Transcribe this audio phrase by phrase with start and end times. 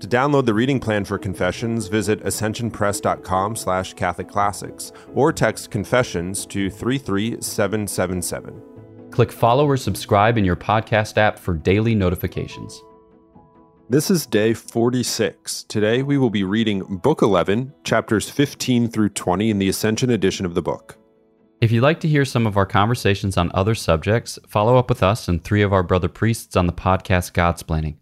[0.00, 6.68] To download the reading plan for Confessions, visit ascensionpress.com slash catholicclassics or text Confessions to
[6.68, 8.62] 33777.
[9.10, 12.82] Click follow or subscribe in your podcast app for daily notifications.
[13.88, 15.62] This is day 46.
[15.62, 20.44] Today we will be reading Book 11, chapters 15 through 20 in the Ascension edition
[20.44, 20.98] of the book.
[21.62, 25.02] If you'd like to hear some of our conversations on other subjects, follow up with
[25.02, 27.96] us and three of our brother priests on the podcast Godsplaining.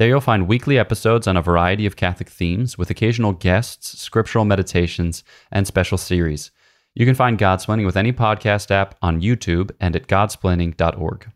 [0.00, 4.46] There you'll find weekly episodes on a variety of Catholic themes with occasional guests, scriptural
[4.46, 6.52] meditations, and special series.
[6.94, 11.30] You can find Godsplaining with any podcast app on YouTube and at godsplaining.org.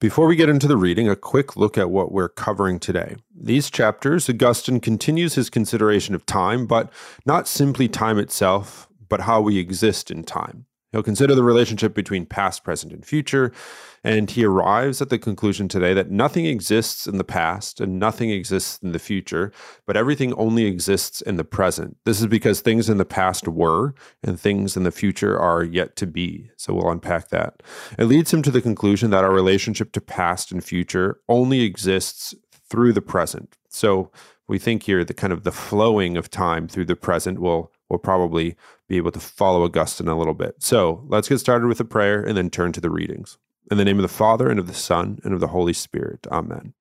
[0.00, 3.14] Before we get into the reading, a quick look at what we're covering today.
[3.32, 6.92] These chapters, Augustine continues his consideration of time, but
[7.24, 10.66] not simply time itself, but how we exist in time.
[10.90, 13.52] He'll consider the relationship between past, present, and future,
[14.06, 18.30] and he arrives at the conclusion today that nothing exists in the past and nothing
[18.30, 19.50] exists in the future,
[19.84, 21.96] but everything only exists in the present.
[22.04, 25.96] This is because things in the past were, and things in the future are yet
[25.96, 26.48] to be.
[26.56, 27.64] So we'll unpack that.
[27.98, 32.32] It leads him to the conclusion that our relationship to past and future only exists
[32.70, 33.56] through the present.
[33.70, 34.12] So
[34.46, 37.98] we think here the kind of the flowing of time through the present will will
[37.98, 38.56] probably
[38.88, 40.56] be able to follow Augustine a little bit.
[40.60, 43.38] So let's get started with the prayer and then turn to the readings.
[43.70, 46.26] In the name of the Father, and of the Son, and of the Holy Spirit.
[46.30, 46.74] Amen.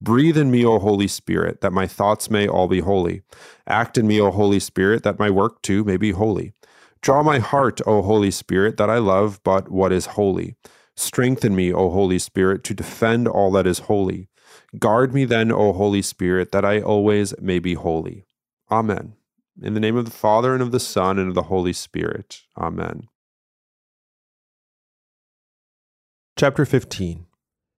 [0.00, 3.22] Breathe in me, O Holy Spirit, that my thoughts may all be holy.
[3.66, 6.52] Act in me, O Holy Spirit, that my work too may be holy.
[7.00, 10.56] Draw my heart, O Holy Spirit, that I love but what is holy.
[10.96, 14.28] Strengthen me, O Holy Spirit, to defend all that is holy.
[14.78, 18.26] Guard me then, O Holy Spirit, that I always may be holy.
[18.70, 19.14] Amen.
[19.62, 22.42] In the name of the Father, and of the Son, and of the Holy Spirit.
[22.58, 23.08] Amen.
[26.36, 27.23] Chapter 15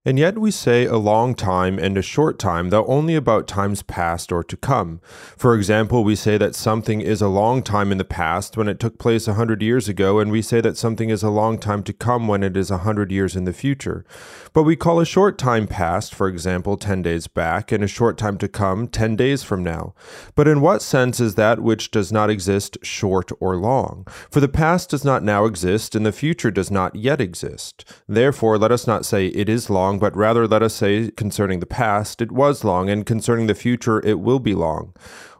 [0.06, 3.82] and yet we say a long time and a short time, though only about times
[3.82, 5.00] past or to come.
[5.36, 8.78] For example, we say that something is a long time in the past when it
[8.78, 11.82] took place a hundred years ago, and we say that something is a long time
[11.82, 14.04] to come when it is a hundred years in the future.
[14.52, 18.16] But we call a short time past, for example, ten days back, and a short
[18.16, 19.92] time to come, ten days from now.
[20.36, 24.06] But in what sense is that which does not exist short or long?
[24.30, 27.84] For the past does not now exist, and the future does not yet exist.
[28.08, 31.60] Therefore, let us not say it is long long, but rather let us say concerning
[31.60, 34.94] the past, it was long, and concerning the future, it will be long.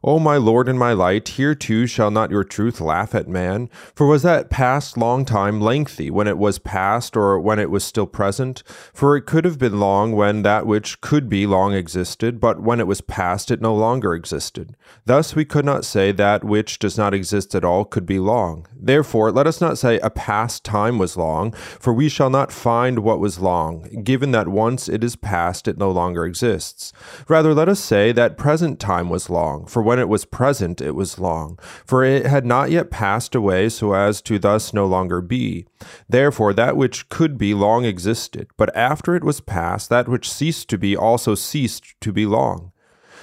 [0.08, 3.68] O my Lord and my light, here too shall not your truth laugh at man?
[3.92, 7.82] For was that past long time lengthy when it was past or when it was
[7.82, 8.62] still present?
[8.94, 12.78] For it could have been long when that which could be long existed, but when
[12.78, 14.76] it was past it no longer existed.
[15.06, 18.68] Thus we could not say that which does not exist at all could be long.
[18.78, 23.00] Therefore let us not say a past time was long, for we shall not find
[23.00, 26.92] what was long, given that once it is past it no longer exists.
[27.26, 30.82] Rather let us say that present time was long, for when when it was present,
[30.82, 34.84] it was long, for it had not yet passed away so as to thus no
[34.84, 35.64] longer be.
[36.06, 40.68] Therefore, that which could be long existed, but after it was past, that which ceased
[40.68, 42.72] to be also ceased to be long.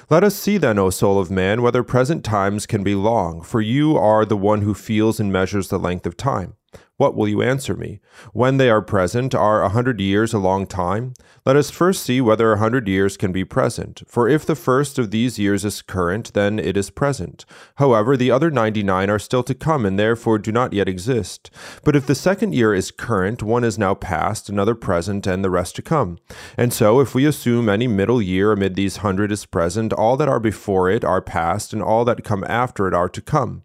[0.09, 3.61] Let us see then, O soul of man, whether present times can be long, for
[3.61, 6.55] you are the one who feels and measures the length of time.
[6.97, 7.99] What will you answer me?
[8.33, 11.13] When they are present, are a hundred years a long time?
[11.43, 14.03] Let us first see whether a hundred years can be present.
[14.07, 17.45] For if the first of these years is current, then it is present.
[17.75, 21.49] However, the other ninety nine are still to come, and therefore do not yet exist.
[21.83, 25.49] But if the second year is current, one is now past, another present, and the
[25.49, 26.19] rest to come.
[26.57, 30.29] And so, if we assume any middle year amid these hundred is present, all that
[30.29, 33.63] are before it are past, and all that come after it are to come.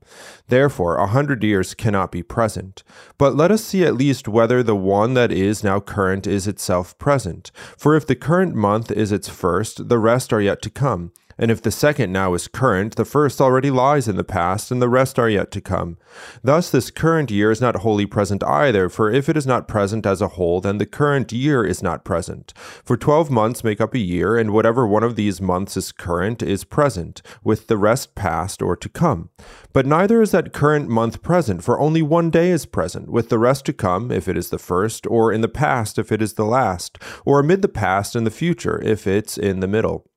[0.48, 2.82] Therefore, a hundred years cannot be present.
[3.18, 6.96] But let us see at least whether the one that is now current is itself
[6.98, 7.50] present.
[7.76, 11.12] For if the current month is its first, the rest are yet to come.
[11.38, 14.82] And if the second now is current, the first already lies in the past, and
[14.82, 15.96] the rest are yet to come.
[16.42, 20.04] Thus, this current year is not wholly present either, for if it is not present
[20.04, 22.52] as a whole, then the current year is not present.
[22.84, 26.42] For twelve months make up a year, and whatever one of these months is current
[26.42, 29.30] is present, with the rest past or to come.
[29.72, 33.38] But neither is that current month present, for only one day is present, with the
[33.38, 36.32] rest to come, if it is the first, or in the past, if it is
[36.32, 40.07] the last, or amid the past and the future, if it's in the middle.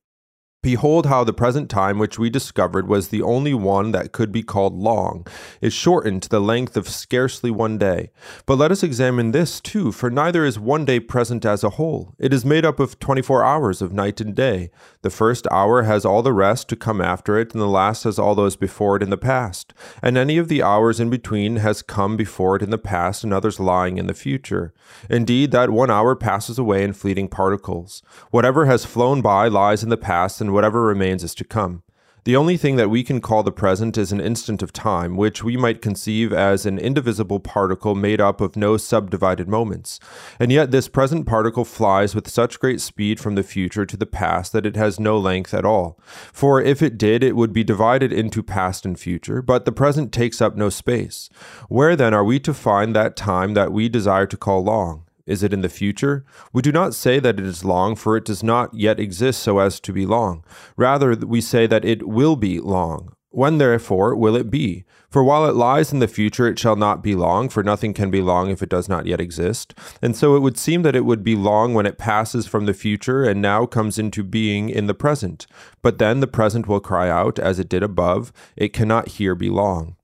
[0.64, 4.44] Behold, how the present time which we discovered was the only one that could be
[4.44, 5.26] called long,
[5.60, 8.12] is shortened to the length of scarcely one day.
[8.46, 12.14] But let us examine this too, for neither is one day present as a whole.
[12.20, 14.70] It is made up of twenty four hours of night and day.
[15.02, 18.20] The first hour has all the rest to come after it, and the last has
[18.20, 19.74] all those before it in the past.
[20.04, 23.34] And any of the hours in between has come before it in the past, and
[23.34, 24.76] others lying in the future.
[25.10, 28.04] Indeed, that one hour passes away in fleeting particles.
[28.30, 31.84] Whatever has flown by lies in the past, and whatever remains is to come.
[32.24, 35.44] The only thing that we can call the present is an instant of time, which
[35.44, 40.00] we might conceive as an indivisible particle made up of no subdivided moments.
[40.40, 44.06] And yet this present particle flies with such great speed from the future to the
[44.06, 46.00] past that it has no length at all.
[46.32, 50.12] For if it did, it would be divided into past and future, but the present
[50.12, 51.28] takes up no space.
[51.70, 55.06] Where then are we to find that time that we desire to call long?
[55.26, 56.26] Is it in the future?
[56.52, 59.60] We do not say that it is long, for it does not yet exist so
[59.60, 60.44] as to be long.
[60.76, 63.14] Rather, we say that it will be long.
[63.34, 64.84] When therefore will it be?
[65.10, 68.12] For while it lies in the future, it shall not be long, for nothing can
[68.12, 69.74] be long if it does not yet exist.
[70.02, 72.74] And so it would seem that it would be long when it passes from the
[72.74, 75.48] future and now comes into being in the present.
[75.82, 79.50] But then the present will cry out, as it did above, it cannot here be
[79.50, 79.96] long.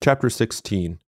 [0.00, 1.00] Chapter 16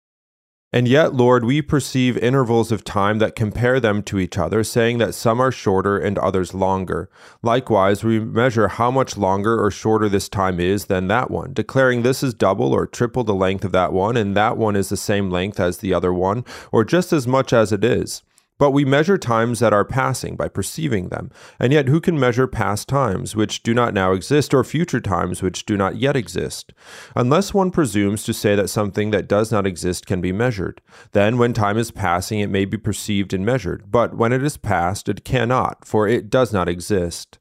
[0.72, 4.96] and yet, Lord, we perceive intervals of time that compare them to each other, saying
[4.98, 7.10] that some are shorter and others longer.
[7.42, 12.02] Likewise, we measure how much longer or shorter this time is than that one, declaring
[12.02, 14.96] this is double or triple the length of that one, and that one is the
[14.96, 18.22] same length as the other one, or just as much as it is.
[18.62, 21.32] But we measure times that are passing by perceiving them.
[21.58, 25.42] And yet, who can measure past times which do not now exist, or future times
[25.42, 26.72] which do not yet exist?
[27.16, 30.80] Unless one presumes to say that something that does not exist can be measured.
[31.10, 33.90] Then, when time is passing, it may be perceived and measured.
[33.90, 37.40] But when it is past, it cannot, for it does not exist.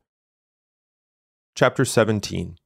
[1.54, 2.58] Chapter 17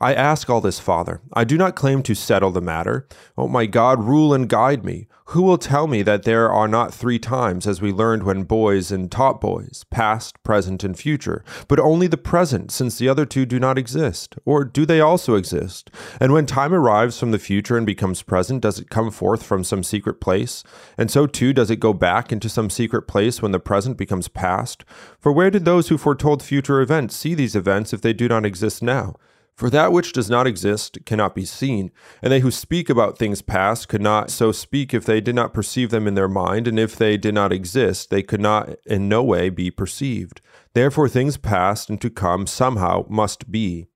[0.00, 1.20] I ask all this, Father.
[1.32, 3.06] I do not claim to settle the matter.
[3.36, 5.08] O oh my God, rule and guide me.
[5.28, 8.92] Who will tell me that there are not three times, as we learned when boys
[8.92, 13.46] and taught boys, past, present, and future, but only the present, since the other two
[13.46, 14.34] do not exist?
[14.44, 15.90] Or do they also exist?
[16.20, 19.64] And when time arrives from the future and becomes present, does it come forth from
[19.64, 20.62] some secret place?
[20.98, 24.28] And so too does it go back into some secret place when the present becomes
[24.28, 24.84] past?
[25.18, 28.44] For where did those who foretold future events see these events if they do not
[28.44, 29.16] exist now?
[29.56, 33.40] For that which does not exist cannot be seen, and they who speak about things
[33.40, 36.78] past could not so speak if they did not perceive them in their mind, and
[36.78, 40.40] if they did not exist, they could not in no way be perceived.
[40.74, 43.86] Therefore, things past and to come somehow must be.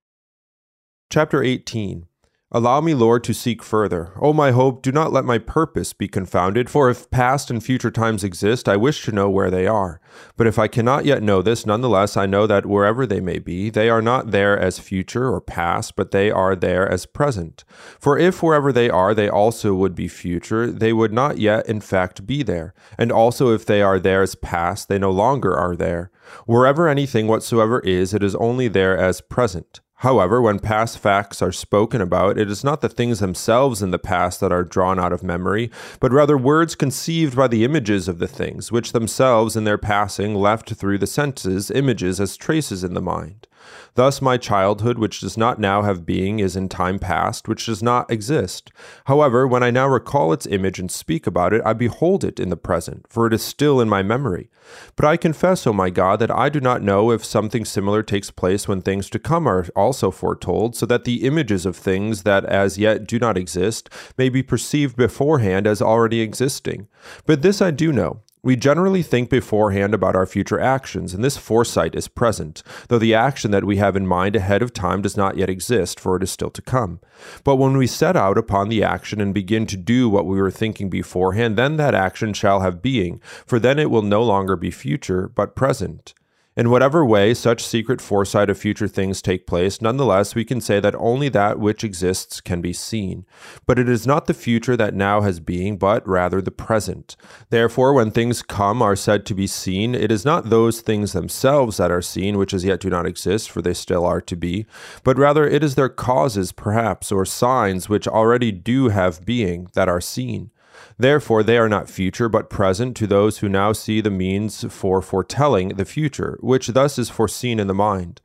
[1.10, 2.07] Chapter 18
[2.50, 4.10] Allow me, Lord, to seek further.
[4.22, 7.90] O my hope, do not let my purpose be confounded, for if past and future
[7.90, 10.00] times exist, I wish to know where they are.
[10.34, 13.68] But if I cannot yet know this, nonetheless I know that wherever they may be,
[13.68, 17.64] they are not there as future or past, but they are there as present.
[18.00, 21.82] For if wherever they are, they also would be future, they would not yet in
[21.82, 22.72] fact be there.
[22.96, 26.10] And also if they are there as past, they no longer are there.
[26.46, 29.82] Wherever anything whatsoever is, it is only there as present.
[30.02, 33.98] However, when past facts are spoken about, it is not the things themselves in the
[33.98, 38.20] past that are drawn out of memory, but rather words conceived by the images of
[38.20, 42.94] the things, which themselves in their passing left through the senses images as traces in
[42.94, 43.47] the mind.
[43.94, 47.82] Thus, my childhood, which does not now have being, is in time past, which does
[47.82, 48.70] not exist.
[49.06, 52.48] However, when I now recall its image and speak about it, I behold it in
[52.48, 54.50] the present, for it is still in my memory.
[54.96, 58.30] But I confess, O my God, that I do not know if something similar takes
[58.30, 62.44] place when things to come are also foretold, so that the images of things that
[62.44, 66.88] as yet do not exist may be perceived beforehand as already existing.
[67.26, 71.37] But this I do know we generally think beforehand about our future actions, and this
[71.37, 75.16] foresight is present, though the action that we have in mind ahead of time does
[75.16, 77.00] not yet exist, for it is still to come.
[77.45, 80.50] But when we set out upon the action and begin to do what we were
[80.50, 84.71] thinking beforehand, then that action shall have being, for then it will no longer be
[84.71, 86.14] future, but present.
[86.58, 90.80] In whatever way such secret foresight of future things take place, nonetheless we can say
[90.80, 93.24] that only that which exists can be seen.
[93.64, 97.14] But it is not the future that now has being, but rather the present.
[97.50, 101.76] Therefore, when things come are said to be seen, it is not those things themselves
[101.76, 104.66] that are seen, which as yet do not exist, for they still are to be,
[105.04, 109.88] but rather it is their causes, perhaps, or signs which already do have being, that
[109.88, 110.50] are seen.
[110.99, 115.00] Therefore, they are not future, but present to those who now see the means for
[115.00, 118.20] foretelling the future, which thus is foreseen in the mind.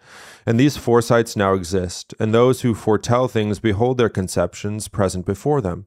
[0.46, 5.62] And these foresights now exist, and those who foretell things behold their conceptions present before
[5.62, 5.86] them.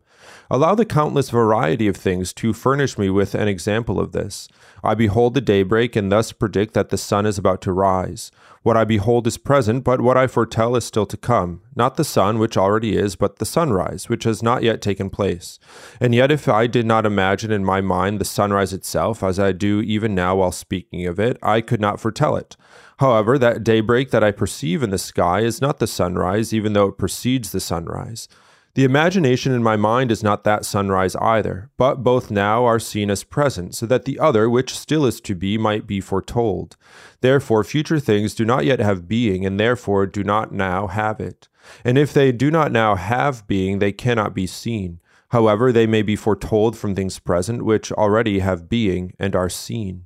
[0.51, 4.49] Allow the countless variety of things to furnish me with an example of this.
[4.85, 8.31] I behold the daybreak and thus predict that the sun is about to rise.
[8.63, 11.63] What I behold is present, but what I foretell is still to come.
[11.75, 15.59] Not the sun, which already is, but the sunrise, which has not yet taken place.
[16.01, 19.53] And yet, if I did not imagine in my mind the sunrise itself, as I
[19.53, 22.57] do even now while speaking of it, I could not foretell it.
[22.99, 26.87] However, that daybreak that I perceive in the sky is not the sunrise, even though
[26.87, 28.29] it precedes the sunrise.
[28.77, 33.11] The imagination in my mind is not that sunrise either, but both now are seen
[33.11, 36.77] as present, so that the other, which still is to be, might be foretold.
[37.23, 41.49] Therefore, future things do not yet have being, and therefore do not now have it.
[41.87, 45.01] And if they do not now have being, they cannot be seen.
[45.31, 50.05] However, they may be foretold from things present, which already have being and are seen.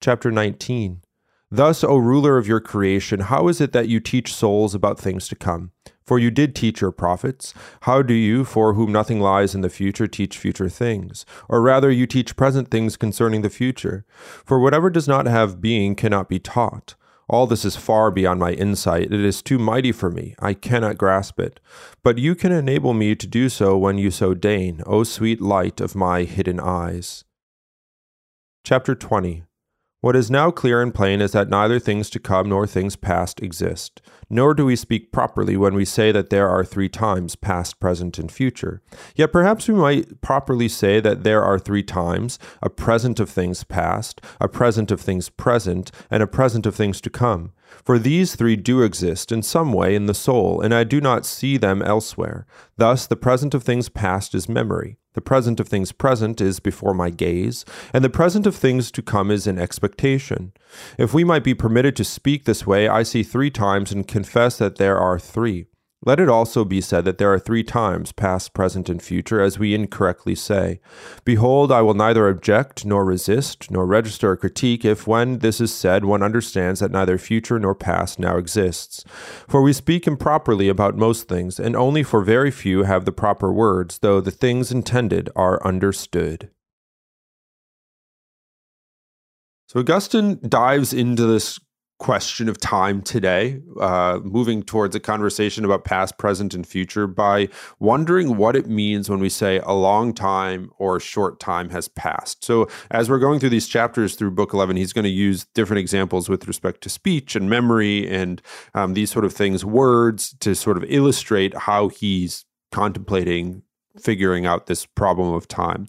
[0.00, 1.02] Chapter 19
[1.54, 5.28] Thus, O ruler of your creation, how is it that you teach souls about things
[5.28, 5.70] to come?
[6.02, 7.52] For you did teach your prophets.
[7.82, 11.26] How do you, for whom nothing lies in the future, teach future things?
[11.50, 14.06] Or rather, you teach present things concerning the future.
[14.46, 16.94] For whatever does not have being cannot be taught.
[17.28, 19.12] All this is far beyond my insight.
[19.12, 20.34] It is too mighty for me.
[20.38, 21.60] I cannot grasp it.
[22.02, 25.82] But you can enable me to do so when you so deign, O sweet light
[25.82, 27.24] of my hidden eyes.
[28.64, 29.44] Chapter 20
[30.02, 33.40] what is now clear and plain is that neither things to come nor things past
[33.40, 34.02] exist.
[34.34, 38.18] Nor do we speak properly when we say that there are three times, past, present,
[38.18, 38.80] and future.
[39.14, 43.62] Yet perhaps we might properly say that there are three times a present of things
[43.62, 47.52] past, a present of things present, and a present of things to come.
[47.84, 51.26] For these three do exist in some way in the soul, and I do not
[51.26, 52.46] see them elsewhere.
[52.78, 56.94] Thus, the present of things past is memory, the present of things present is before
[56.94, 60.52] my gaze, and the present of things to come is in expectation.
[60.96, 64.56] If we might be permitted to speak this way, I see three times and confess
[64.58, 65.66] that there are three.
[66.04, 69.58] Let it also be said that there are three times, past, present, and future, as
[69.58, 70.80] we incorrectly say.
[71.24, 75.74] Behold, I will neither object, nor resist, nor register a critique, if when this is
[75.74, 79.04] said, one understands that neither future nor past now exists.
[79.48, 83.52] For we speak improperly about most things, and only for very few have the proper
[83.52, 86.48] words, though the things intended are understood.
[89.66, 91.58] So Augustine dives into this
[92.02, 97.48] question of time today, uh, moving towards a conversation about past, present, and future by
[97.78, 101.86] wondering what it means when we say a long time or a short time has
[101.86, 102.42] passed.
[102.42, 105.78] So, as we're going through these chapters through Book 11, he's going to use different
[105.78, 108.42] examples with respect to speech and memory and
[108.74, 113.62] um, these sort of things, words, to sort of illustrate how he's contemplating
[114.00, 115.86] figuring out this problem of time.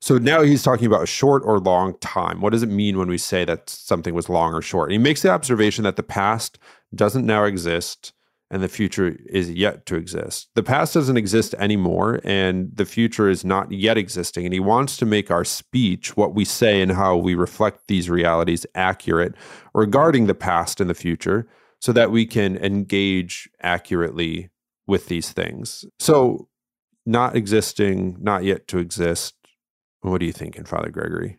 [0.00, 2.40] So now he's talking about a short or long time.
[2.40, 4.88] What does it mean when we say that something was long or short?
[4.88, 6.58] And he makes the observation that the past
[6.94, 8.12] doesn't now exist
[8.50, 10.48] and the future is yet to exist.
[10.54, 14.44] The past doesn't exist anymore and the future is not yet existing.
[14.46, 18.08] And he wants to make our speech, what we say and how we reflect these
[18.08, 19.34] realities, accurate
[19.74, 21.46] regarding the past and the future
[21.80, 24.48] so that we can engage accurately
[24.86, 25.84] with these things.
[25.98, 26.48] So,
[27.04, 29.37] not existing, not yet to exist,
[30.00, 31.38] what are you thinking, Father Gregory?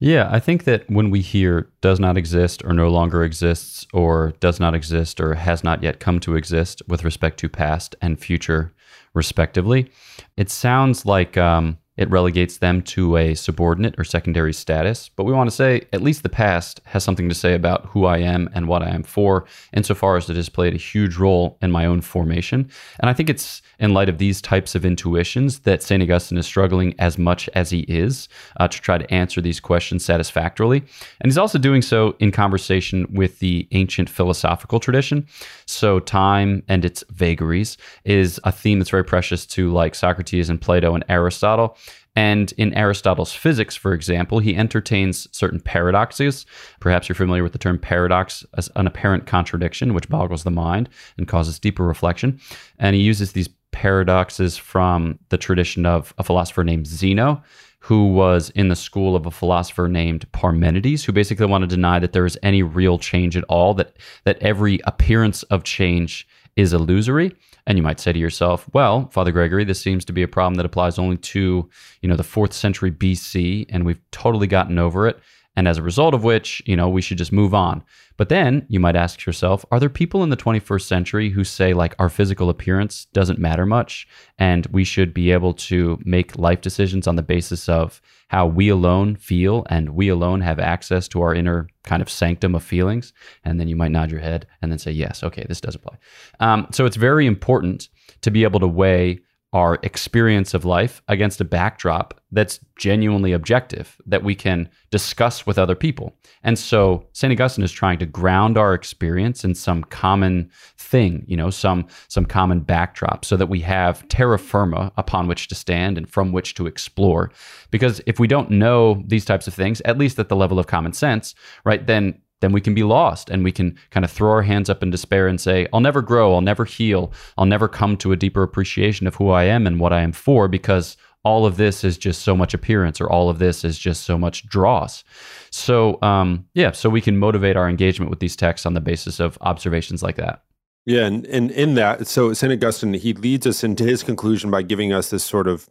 [0.00, 4.34] Yeah, I think that when we hear does not exist or no longer exists or
[4.40, 8.18] does not exist or has not yet come to exist with respect to past and
[8.18, 8.74] future,
[9.14, 9.92] respectively,
[10.36, 15.10] it sounds like um, it relegates them to a subordinate or secondary status.
[15.10, 18.06] But we want to say at least the past has something to say about who
[18.06, 19.44] I am and what I am for,
[19.74, 22.70] insofar as it has played a huge role in my own formation.
[23.00, 26.02] And I think it's in light of these types of intuitions that St.
[26.02, 30.04] Augustine is struggling as much as he is uh, to try to answer these questions
[30.04, 30.78] satisfactorily.
[31.20, 35.26] And he's also doing so in conversation with the ancient philosophical tradition.
[35.66, 40.60] So, time and its vagaries is a theme that's very precious to like Socrates and
[40.60, 41.76] Plato and Aristotle.
[42.14, 46.44] And in Aristotle's physics, for example, he entertains certain paradoxes.
[46.78, 50.90] Perhaps you're familiar with the term paradox as an apparent contradiction, which boggles the mind
[51.16, 52.38] and causes deeper reflection.
[52.78, 57.42] And he uses these paradoxes from the tradition of a philosopher named Zeno,
[57.80, 61.98] who was in the school of a philosopher named Parmenides, who basically wanted to deny
[61.98, 66.72] that there is any real change at all, that that every appearance of change is
[66.72, 67.34] illusory.
[67.66, 70.54] And you might say to yourself, well, Father Gregory, this seems to be a problem
[70.54, 71.68] that applies only to,
[72.00, 75.20] you know, the fourth century BC, and we've totally gotten over it.
[75.54, 77.82] And as a result of which, you know, we should just move on.
[78.16, 81.74] But then you might ask yourself, are there people in the 21st century who say
[81.74, 86.60] like our physical appearance doesn't matter much and we should be able to make life
[86.60, 91.20] decisions on the basis of how we alone feel and we alone have access to
[91.20, 93.12] our inner kind of sanctum of feelings?
[93.44, 95.98] And then you might nod your head and then say, yes, okay, this does apply.
[96.40, 97.88] Um, so it's very important
[98.22, 99.20] to be able to weigh
[99.52, 105.58] our experience of life against a backdrop that's genuinely objective that we can discuss with
[105.58, 106.16] other people.
[106.42, 107.30] And so St.
[107.30, 112.24] Augustine is trying to ground our experience in some common thing, you know, some some
[112.24, 116.54] common backdrop so that we have terra firma upon which to stand and from which
[116.54, 117.30] to explore.
[117.70, 120.66] Because if we don't know these types of things, at least at the level of
[120.66, 124.30] common sense, right, then then we can be lost and we can kind of throw
[124.30, 127.68] our hands up in despair and say, I'll never grow, I'll never heal, I'll never
[127.68, 130.96] come to a deeper appreciation of who I am and what I am for because
[131.24, 134.18] all of this is just so much appearance or all of this is just so
[134.18, 135.04] much dross.
[135.50, 139.20] So, um, yeah, so we can motivate our engagement with these texts on the basis
[139.20, 140.42] of observations like that.
[140.84, 142.52] Yeah, and, and in that, so St.
[142.52, 145.70] Augustine, he leads us into his conclusion by giving us this sort of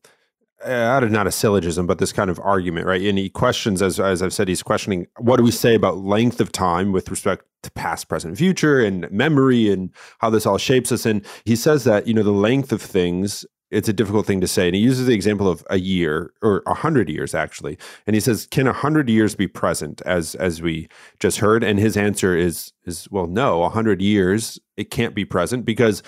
[0.63, 3.01] uh, not a syllogism, but this kind of argument, right?
[3.01, 6.39] And he questions, as as I've said, he's questioning what do we say about length
[6.39, 10.91] of time with respect to past, present, future, and memory, and how this all shapes
[10.91, 11.05] us.
[11.05, 13.45] And he says that you know the length of things.
[13.69, 16.61] It's a difficult thing to say, and he uses the example of a year or
[16.67, 17.77] a hundred years, actually.
[18.05, 20.89] And he says, "Can a hundred years be present?" As as we
[21.19, 23.63] just heard, and his answer is is well, no.
[23.63, 26.03] A hundred years it can't be present because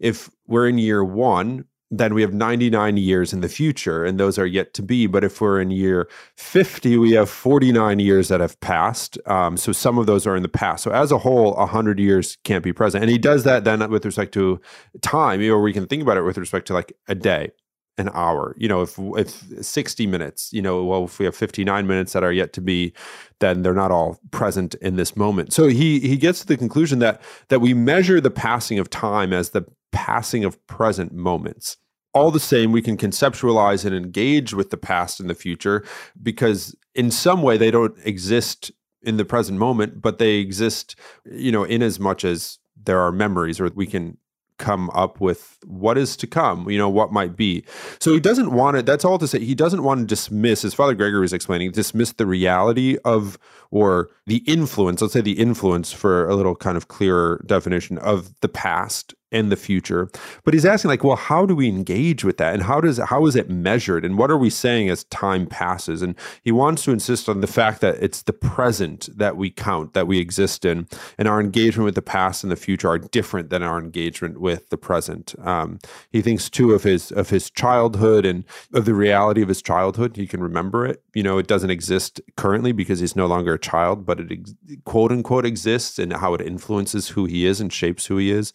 [0.00, 4.38] if we're in year one, then we have 99 years in the future, and those
[4.38, 5.06] are yet to be.
[5.06, 9.18] But if we're in year 50, we have 49 years that have passed.
[9.26, 10.84] Um, so some of those are in the past.
[10.84, 13.04] So as a whole, 100 years can't be present.
[13.04, 14.58] And he does that then with respect to
[15.02, 17.50] time, or we can think about it with respect to like a day,
[17.98, 18.54] an hour.
[18.56, 22.24] You know, if if 60 minutes, you know, well, if we have 59 minutes that
[22.24, 22.94] are yet to be,
[23.40, 25.52] then they're not all present in this moment.
[25.52, 29.34] So he he gets to the conclusion that that we measure the passing of time
[29.34, 31.76] as the passing of present moments
[32.14, 35.84] all the same, we can conceptualize and engage with the past and the future
[36.22, 38.70] because in some way they don't exist
[39.02, 43.12] in the present moment, but they exist, you know, in as much as there are
[43.12, 44.16] memories or we can
[44.58, 47.64] come up with what is to come, you know, what might be.
[47.98, 50.72] So he doesn't want to, that's all to say, he doesn't want to dismiss, as
[50.72, 53.38] Father Gregory was explaining, dismiss the reality of,
[53.72, 58.38] or the influence, let's say the influence for a little kind of clearer definition of
[58.40, 60.08] the past and the future.
[60.44, 62.54] But he's asking like, well, how do we engage with that?
[62.54, 64.04] And how does how is it measured?
[64.04, 66.02] And what are we saying as time passes?
[66.02, 69.94] And he wants to insist on the fact that it's the present that we count,
[69.94, 70.86] that we exist in,
[71.18, 74.68] and our engagement with the past and the future are different than our engagement with
[74.68, 75.34] the present.
[75.42, 75.78] Um,
[76.10, 80.16] he thinks too of his of his childhood and of the reality of his childhood.
[80.16, 81.02] He can remember it.
[81.14, 84.50] You know, it doesn't exist currently because he's no longer a child, but it
[84.84, 88.52] quote unquote exists and how it influences who he is and shapes who he is.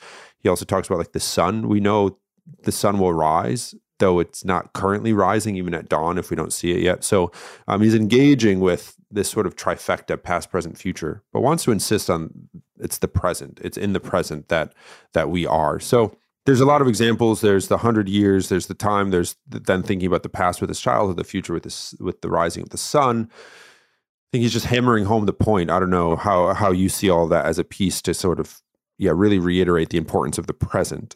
[0.48, 1.68] He also talks about like the sun.
[1.68, 2.18] We know
[2.64, 6.54] the sun will rise, though it's not currently rising even at dawn if we don't
[6.54, 7.04] see it yet.
[7.04, 7.34] So
[7.68, 12.10] um, he's engaging with this sort of trifecta, past, present, future, but wants to insist
[12.10, 12.48] on
[12.80, 13.60] it's the present.
[13.62, 14.74] It's in the present that
[15.12, 15.82] that we are.
[15.82, 17.42] So there's a lot of examples.
[17.42, 18.48] There's the hundred years.
[18.48, 19.10] There's the time.
[19.10, 22.22] There's the, then thinking about the past with his childhood, the future with this with
[22.22, 23.30] the rising of the sun.
[23.30, 25.70] I think he's just hammering home the point.
[25.70, 28.62] I don't know how how you see all that as a piece to sort of
[28.98, 31.16] yeah, really reiterate the importance of the present.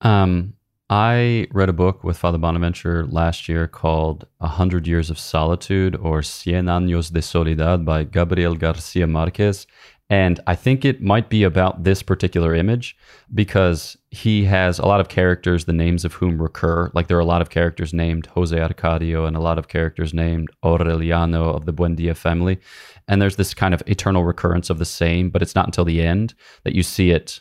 [0.00, 0.54] Um,
[0.88, 5.94] I read a book with Father Bonaventure last year called A Hundred Years of Solitude
[5.94, 9.68] or Cien Años de Soledad by Gabriel Garcia Marquez.
[10.10, 12.96] And I think it might be about this particular image
[13.32, 16.90] because he has a lot of characters, the names of whom recur.
[16.92, 20.12] Like there are a lot of characters named Jose Arcadio and a lot of characters
[20.12, 22.58] named Aureliano of the Buendia family.
[23.10, 26.00] And there's this kind of eternal recurrence of the same, but it's not until the
[26.00, 27.40] end that you see it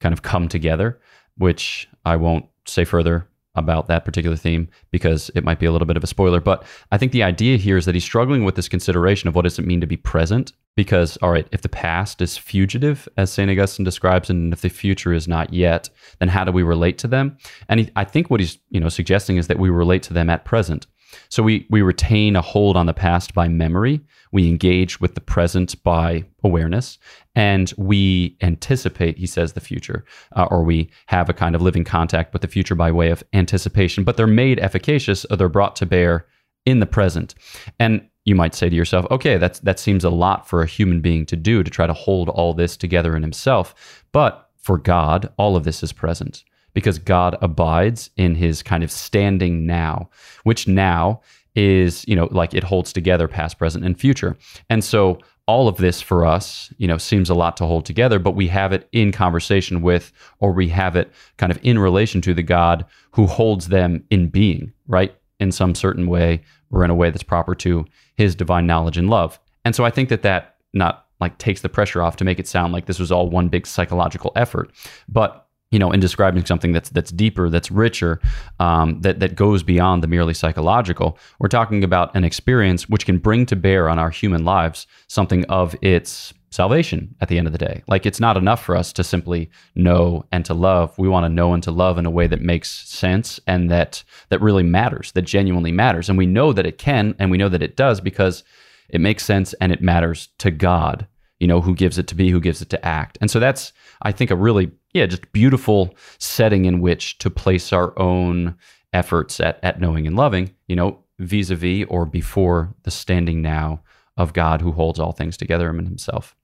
[0.00, 1.00] kind of come together,
[1.38, 5.86] which I won't say further about that particular theme because it might be a little
[5.86, 6.40] bit of a spoiler.
[6.40, 9.42] But I think the idea here is that he's struggling with this consideration of what
[9.42, 10.52] does it mean to be present.
[10.76, 13.48] Because, all right, if the past is fugitive, as St.
[13.48, 17.06] Augustine describes, and if the future is not yet, then how do we relate to
[17.06, 17.36] them?
[17.68, 20.28] And he, I think what he's you know suggesting is that we relate to them
[20.28, 20.88] at present.
[21.28, 24.00] So we we retain a hold on the past by memory.
[24.32, 26.98] We engage with the present by awareness,
[27.34, 29.18] and we anticipate.
[29.18, 30.04] He says the future,
[30.36, 33.22] uh, or we have a kind of living contact with the future by way of
[33.32, 34.04] anticipation.
[34.04, 36.26] But they're made efficacious, or they're brought to bear
[36.66, 37.34] in the present.
[37.78, 41.00] And you might say to yourself, okay, that's that seems a lot for a human
[41.00, 44.04] being to do to try to hold all this together in himself.
[44.12, 48.90] But for God, all of this is present because God abides in his kind of
[48.90, 50.10] standing now,
[50.42, 51.22] which now
[51.54, 54.36] is, you know, like it holds together past, present, and future.
[54.68, 58.18] And so all of this for us, you know, seems a lot to hold together,
[58.18, 62.20] but we have it in conversation with, or we have it kind of in relation
[62.22, 65.14] to the God who holds them in being, right?
[65.40, 67.84] In some certain way, or in a way that's proper to
[68.16, 69.38] his divine knowledge and love.
[69.64, 72.48] And so I think that that not like takes the pressure off to make it
[72.48, 74.72] sound like this was all one big psychological effort,
[75.08, 78.20] but you know, in describing something that's that's deeper, that's richer,
[78.60, 81.18] um, that that goes beyond the merely psychological.
[81.38, 85.44] We're talking about an experience which can bring to bear on our human lives something
[85.46, 87.82] of its salvation at the end of the day.
[87.88, 90.96] Like it's not enough for us to simply know and to love.
[90.96, 94.04] We want to know and to love in a way that makes sense and that
[94.28, 96.08] that really matters, that genuinely matters.
[96.08, 98.44] And we know that it can and we know that it does because
[98.88, 101.06] it makes sense and it matters to God,
[101.40, 103.18] you know, who gives it to be, who gives it to act.
[103.20, 103.72] And so that's
[104.02, 108.56] I think a really yeah, just beautiful setting in which to place our own
[108.92, 113.42] efforts at, at knowing and loving, you know, vis a vis or before the standing
[113.42, 113.82] now
[114.16, 116.36] of God who holds all things together in himself.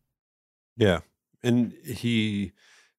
[0.77, 1.01] Yeah.
[1.43, 2.53] And he,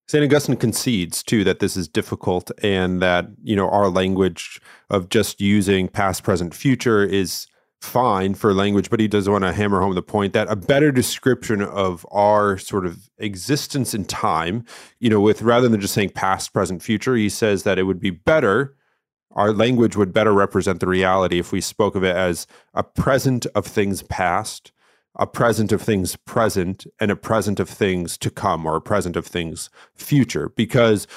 [0.08, 0.24] St.
[0.24, 5.42] Augustine concedes too that this is difficult and that, you know, our language of just
[5.42, 7.48] using past, present, future is
[7.82, 10.91] fine for language, but he does want to hammer home the point that a better
[10.91, 14.63] description of our sort of existence in time,
[15.00, 18.00] you know, with rather than just saying past, present, future, he says that it would
[18.00, 18.76] be better,
[19.32, 23.46] our language would better represent the reality if we spoke of it as a present
[23.56, 24.72] of things past,
[25.15, 29.15] a present of things present, and a present of things to come, or a present
[29.15, 30.50] of things future.
[30.50, 31.08] Because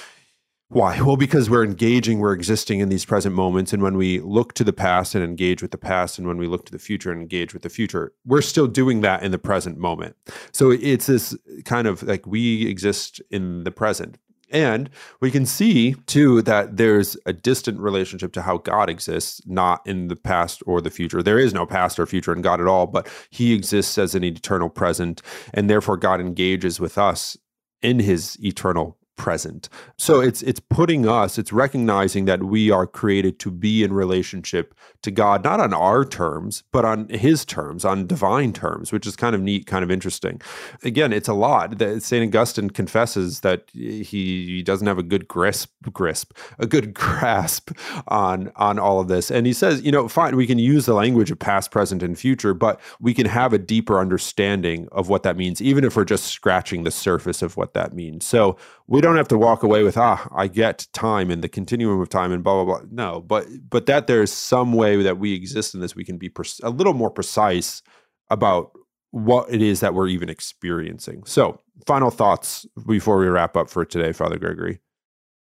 [0.75, 1.01] why?
[1.05, 3.73] Well, because we're engaging, we're existing in these present moments.
[3.73, 6.47] And when we look to the past and engage with the past, and when we
[6.47, 9.39] look to the future and engage with the future, we're still doing that in the
[9.39, 10.17] present moment.
[10.53, 14.19] So it's this kind of like we exist in the present.
[14.51, 14.89] And
[15.21, 20.09] we can see too that there's a distant relationship to how God exists, not in
[20.09, 21.23] the past or the future.
[21.23, 24.25] There is no past or future in God at all, but He exists as an
[24.25, 25.23] eternal present.
[25.53, 27.37] And therefore, God engages with us
[27.83, 29.69] in His eternal present.
[29.97, 34.75] So it's it's putting us, it's recognizing that we are created to be in relationship
[35.03, 39.17] to God, not on our terms, but on his terms, on divine terms, which is
[39.17, 40.41] kind of neat, kind of interesting.
[40.83, 41.79] Again, it's a lot.
[41.79, 42.27] That St.
[42.27, 47.71] Augustine confesses that he, doesn't have a good grasp grasp, a good grasp
[48.09, 49.31] on on all of this.
[49.31, 52.19] And he says, you know, fine, we can use the language of past, present, and
[52.19, 56.05] future, but we can have a deeper understanding of what that means, even if we're
[56.05, 58.27] just scratching the surface of what that means.
[58.27, 62.01] So we don't have to walk away with ah i get time and the continuum
[62.01, 62.87] of time and blah blah blah.
[62.91, 66.31] No but but that there's some way that we exist in this we can be
[66.63, 67.83] a little more precise
[68.31, 68.73] about
[69.11, 71.23] what it is that we're even experiencing.
[71.25, 74.81] So final thoughts before we wrap up for today father gregory?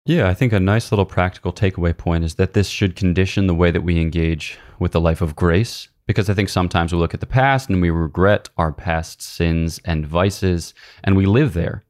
[0.05, 3.55] Yeah i think a nice little practical takeaway point is that this should condition the
[3.55, 7.13] way that we engage with the life of grace because I think sometimes we look
[7.13, 10.73] at the past and we regret our past sins and vices
[11.05, 11.85] and we live there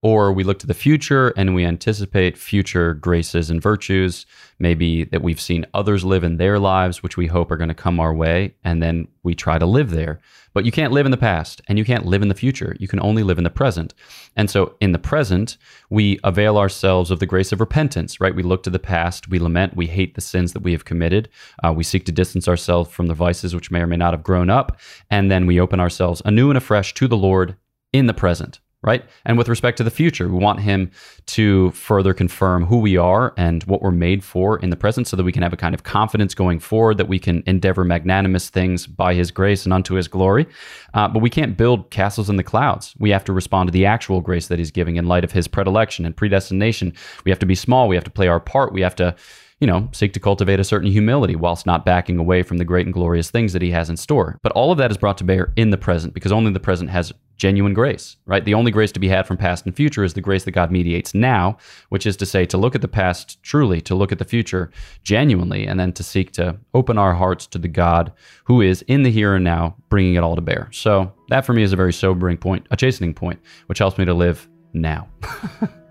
[0.00, 4.26] or we look to the future and we anticipate future graces and virtues,
[4.60, 7.74] maybe that we've seen others live in their lives, which we hope are going to
[7.74, 10.20] come our way, and then we try to live there.
[10.54, 12.76] But you can't live in the past and you can't live in the future.
[12.78, 13.92] You can only live in the present.
[14.36, 15.56] And so in the present,
[15.90, 18.34] we avail ourselves of the grace of repentance, right?
[18.34, 21.28] We look to the past, we lament, we hate the sins that we have committed,
[21.64, 24.22] uh, we seek to distance ourselves from the vices which may or may not have
[24.22, 24.78] grown up,
[25.10, 27.56] and then we open ourselves anew and afresh to the Lord
[27.92, 29.04] in the present right?
[29.24, 30.90] And with respect to the future, we want him
[31.26, 35.16] to further confirm who we are and what we're made for in the present so
[35.16, 38.50] that we can have a kind of confidence going forward that we can endeavor magnanimous
[38.50, 40.46] things by his grace and unto his glory.
[40.94, 42.94] Uh, but we can't build castles in the clouds.
[42.98, 45.48] We have to respond to the actual grace that he's giving in light of his
[45.48, 46.92] predilection and predestination.
[47.24, 47.88] We have to be small.
[47.88, 48.72] We have to play our part.
[48.72, 49.16] We have to
[49.60, 52.86] you know, seek to cultivate a certain humility whilst not backing away from the great
[52.86, 54.38] and glorious things that he has in store.
[54.42, 56.90] But all of that is brought to bear in the present because only the present
[56.90, 58.44] has genuine grace, right?
[58.44, 60.70] The only grace to be had from past and future is the grace that God
[60.70, 61.56] mediates now,
[61.88, 64.70] which is to say, to look at the past truly, to look at the future
[65.02, 68.12] genuinely, and then to seek to open our hearts to the God
[68.44, 70.68] who is in the here and now, bringing it all to bear.
[70.72, 74.04] So that for me is a very sobering point, a chastening point, which helps me
[74.04, 75.08] to live now.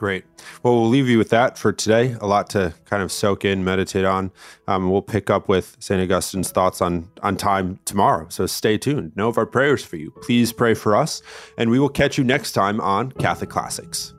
[0.00, 0.24] Great.
[0.62, 2.16] Well, we'll leave you with that for today.
[2.22, 4.30] A lot to kind of soak in, meditate on.
[4.66, 6.00] Um, we'll pick up with St.
[6.00, 8.26] Augustine's thoughts on, on time tomorrow.
[8.30, 9.14] So stay tuned.
[9.14, 10.10] Know of our prayers for you.
[10.22, 11.20] Please pray for us.
[11.58, 14.14] And we will catch you next time on Catholic Classics.